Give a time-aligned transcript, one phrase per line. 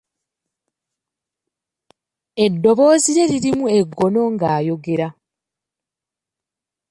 [2.43, 5.07] Eddoboozi lye lirimu eggono ng'ayogera.